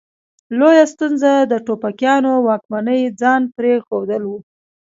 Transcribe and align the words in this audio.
لویه 0.59 0.85
ستونزه 0.93 1.31
د 1.51 1.53
ټوپکیانو 1.65 2.33
واکمني 2.47 3.01
ځان 3.21 3.41
پرې 3.55 3.73
ښودل 3.85 4.23
وه. 4.29 4.39